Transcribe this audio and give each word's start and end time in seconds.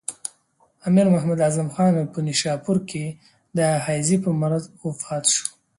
امیر 0.85 1.07
محمد 1.13 1.39
اعظم 1.45 1.67
خان 1.75 1.93
په 2.13 2.19
نیشاپور 2.27 2.77
کې 2.89 3.05
د 3.57 3.59
هیضې 3.87 4.17
په 4.23 4.29
مرض 4.41 4.63
وفات 4.85 5.25
شو. 5.33 5.45